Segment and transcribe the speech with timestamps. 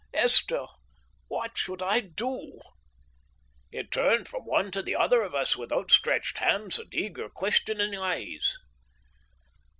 [0.15, 0.65] Esther,
[1.27, 2.59] what should I do?"
[3.71, 7.93] He turned from one to the other of us with outstretched hands and eager, questioning
[7.95, 8.57] eyes.